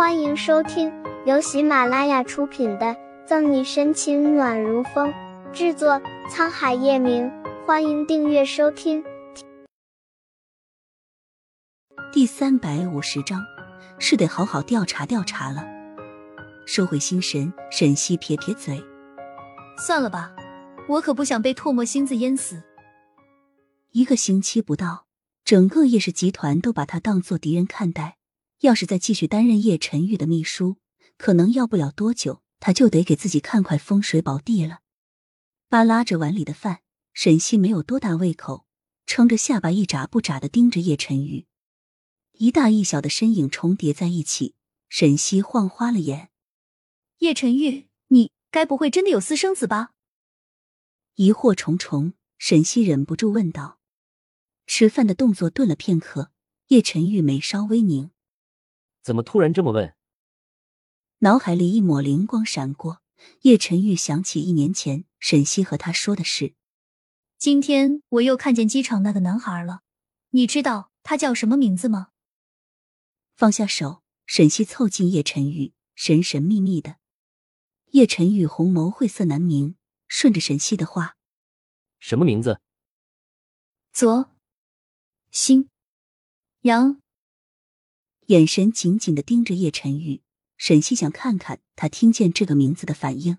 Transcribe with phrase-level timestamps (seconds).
[0.00, 0.90] 欢迎收听
[1.26, 2.86] 由喜马拉雅出品的
[3.26, 5.12] 《赠你深情暖如风》，
[5.52, 7.30] 制作沧海夜明。
[7.66, 9.04] 欢迎订阅收听。
[12.10, 13.44] 第三百五十章，
[13.98, 15.66] 是得好好调查调查了。
[16.64, 18.82] 收回心神，沈西撇撇嘴
[19.86, 20.32] ：“算了吧，
[20.88, 22.62] 我可不想被唾沫星子淹死。”
[23.92, 25.04] 一个星期不到，
[25.44, 28.16] 整个叶氏集团都把他当做敌人看待。
[28.60, 30.76] 要是再继续担任叶晨玉的秘书，
[31.16, 34.80] 可能要不了多久，他就得给自己看块风水宝地了。
[35.68, 36.80] 扒拉着碗里的饭，
[37.14, 38.66] 沈西没有多大胃口，
[39.06, 41.46] 撑着下巴一眨不眨的盯着叶晨玉。
[42.32, 44.54] 一大一小的身影重叠在一起，
[44.88, 46.30] 沈西晃花了眼。
[47.18, 49.92] 叶晨玉，你该不会真的有私生子吧？
[51.14, 53.78] 疑惑重重，沈西忍不住问道。
[54.66, 56.30] 吃饭的动作顿了片刻，
[56.68, 58.10] 叶晨玉眉梢微拧。
[59.02, 59.94] 怎么突然这么问？
[61.18, 63.02] 脑海里一抹灵光闪过，
[63.42, 66.54] 叶晨玉想起一年前沈西和他说的事。
[67.36, 69.82] 今天我又看见机场那个男孩了，
[70.30, 72.08] 你知道他叫什么名字吗？
[73.34, 76.96] 放下手，沈西凑近叶晨玉，神神秘秘的。
[77.92, 81.16] 叶晨玉红眸晦涩难明，顺着沈西的话
[81.98, 82.60] ：“什么名字？”
[83.92, 84.30] 左，
[85.30, 85.68] 心，
[86.60, 87.00] 杨。
[88.30, 90.22] 眼神紧紧的盯着叶晨玉，
[90.56, 93.38] 沈西想看看他听见这个名字的反应。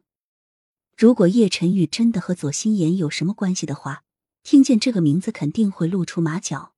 [0.97, 4.03] 如果叶晨玉真的和左心言有什么关系的话，
[4.43, 6.73] 听见这个名字肯定会露出马脚。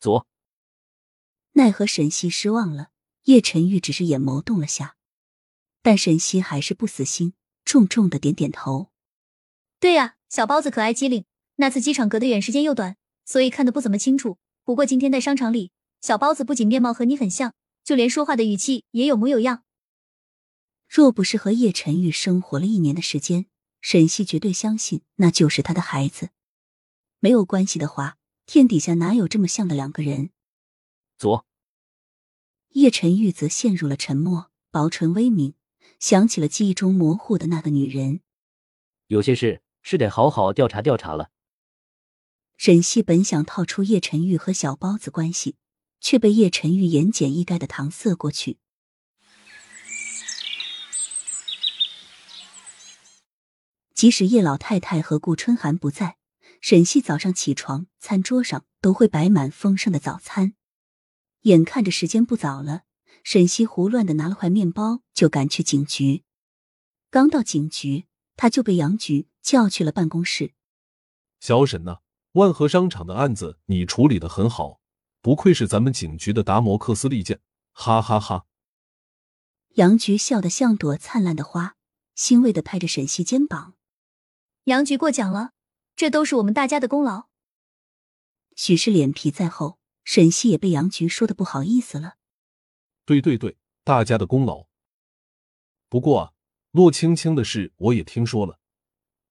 [0.00, 0.26] 左，
[1.52, 2.88] 奈何沈西失望了。
[3.26, 4.96] 叶晨玉只是眼眸动了下，
[5.82, 7.34] 但沈西还是不死心，
[7.64, 8.90] 重重的点点头。
[9.78, 11.24] 对呀，小包子可爱机灵。
[11.56, 14.38] 那次机场隔得远，时间又短，所以看得不怎么清楚。
[14.64, 15.70] 不过今天在商场里。
[16.00, 19.64] 小包子不仅面貌和你很像，就连说话的语气也有模有样。
[20.88, 23.46] 若不是和叶晨玉生活了一年的时间，
[23.80, 26.30] 沈西绝对相信那就是他的孩子。
[27.18, 28.16] 没有关系的话，
[28.46, 30.30] 天底下哪有这么像的两个人？
[31.18, 31.46] 左
[32.70, 35.54] 叶晨玉则陷入了沉默，薄唇微抿，
[35.98, 38.20] 想起了记忆中模糊的那个女人。
[39.08, 41.30] 有些事是得好好调查调查了。
[42.56, 45.56] 沈西本想套出叶晨玉和小包子关系。
[46.00, 48.58] 却被叶晨玉言简意赅的搪塞过去。
[53.94, 56.16] 即使叶老太太和顾春寒不在，
[56.62, 60.54] 沈西早上起床，餐桌上都会摆满丰盛的早餐。
[61.42, 62.84] 眼看着时间不早了，
[63.22, 66.24] 沈西胡乱的拿了块面包，就赶去警局。
[67.10, 68.06] 刚到警局，
[68.36, 70.54] 他就被杨局叫去了办公室。
[71.38, 71.98] 小沈呐，
[72.32, 74.79] 万和商场的案子你处理的很好。
[75.22, 77.40] 不愧是咱们警局的达摩克斯利剑，
[77.72, 78.46] 哈哈哈！
[79.74, 81.76] 杨局笑得像朵灿烂的花，
[82.14, 83.74] 欣慰的拍着沈西肩膀。
[84.64, 85.52] 杨局过奖了，
[85.94, 87.28] 这都是我们大家的功劳。
[88.56, 92.14] 许是脸皮再厚，沈西也被杨局说的不好意思了。
[93.04, 94.66] 对对对，大家的功劳。
[95.88, 96.32] 不过啊，
[96.70, 98.58] 洛青青的事我也听说了，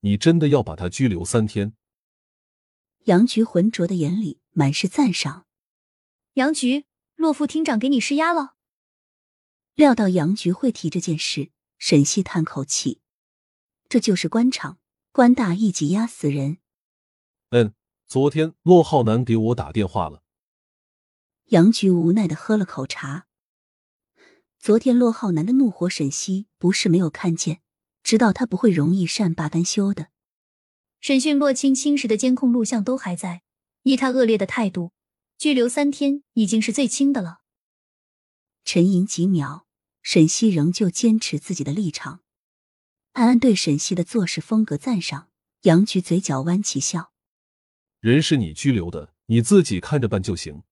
[0.01, 1.73] 你真的要把她拘留三天？
[3.05, 5.47] 杨局浑浊的眼里满是赞赏。
[6.39, 6.85] 杨局，
[7.17, 8.55] 洛副厅长给你施压了。
[9.75, 13.01] 料到杨局会提这件事，沈西叹口气
[13.89, 14.79] ：“这就是官场，
[15.11, 16.59] 官大一级压死人。”
[17.51, 17.73] 嗯，
[18.07, 20.23] 昨天骆浩南给我打电话了。
[21.47, 23.27] 杨局无奈的喝了口茶。
[24.57, 27.59] 昨天骆浩南的怒火，沈西不是没有看见，
[28.01, 30.07] 知道他不会容易善罢甘休的。
[31.01, 33.41] 审讯洛青青时的监控录像都还在，
[33.83, 34.93] 依他恶劣的态度。
[35.39, 37.39] 拘留三天已经是最轻的了。
[38.65, 39.65] 沉吟几秒，
[40.01, 42.19] 沈西仍旧坚持自己的立场。
[43.13, 45.29] 安安对沈西的做事风格赞赏，
[45.61, 47.13] 杨局嘴角弯起笑
[48.01, 50.63] ：“人是你拘留的，你自己看着办就行。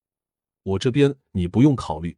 [0.63, 2.17] 我这边你不用考虑，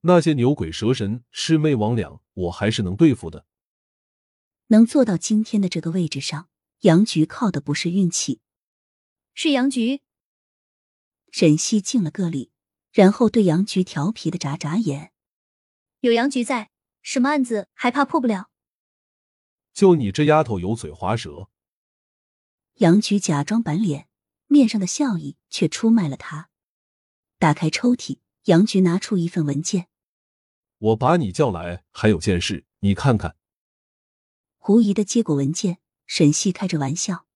[0.00, 3.44] 那些牛鬼蛇神、魑魅魍魉，我还是能对付的。
[4.68, 6.48] 能做到今天的这个位置上，
[6.80, 8.40] 杨局靠的不是运气，
[9.34, 10.00] 是杨局。”
[11.36, 12.52] 沈西敬了个礼，
[12.92, 15.10] 然后对杨局调皮的眨眨眼。
[15.98, 16.70] 有杨局在，
[17.02, 18.50] 什么案子还怕破不了？
[19.72, 21.48] 就你这丫头油嘴滑舌。
[22.74, 24.06] 杨局假装板脸，
[24.46, 26.50] 面上的笑意却出卖了他。
[27.40, 29.88] 打开抽屉，杨局拿出一份文件。
[30.78, 33.34] 我把你叫来，还有件事，你看看。
[34.58, 37.26] 狐疑的接过文件，沈西开着玩笑：“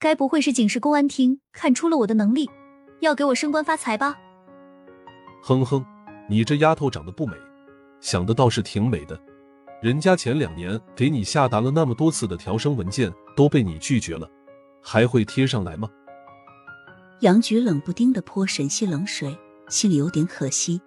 [0.00, 2.48] 该不会是警市公安厅看出了我的能力？”
[3.00, 4.14] 要给我升官发财吧？
[5.42, 5.84] 哼哼，
[6.28, 7.34] 你这丫头长得不美，
[8.00, 9.18] 想的倒是挺美的。
[9.82, 14.30] 人家前两年给你下达了那么多次的调升文件，都被你拒绝了，
[14.82, 15.88] 还会贴上来吗？
[17.20, 19.34] 杨菊冷不丁的泼沈西冷水，
[19.68, 20.80] 心里有点可惜。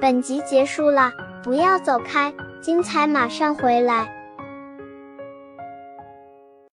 [0.00, 1.12] 本集结束了，
[1.42, 4.23] 不要走开，精彩马上回来。